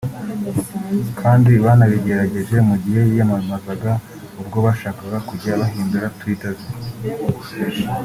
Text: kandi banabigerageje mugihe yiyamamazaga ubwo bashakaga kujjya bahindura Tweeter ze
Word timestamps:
kandi 1.19 1.51
banabigerageje 1.65 2.55
mugihe 2.67 3.01
yiyamamazaga 3.09 3.91
ubwo 4.41 4.57
bashakaga 4.65 5.17
kujjya 5.27 5.53
bahindura 5.61 6.13
Tweeter 6.19 6.53
ze 6.59 6.69